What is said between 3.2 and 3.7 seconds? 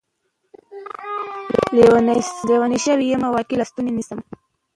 واګې له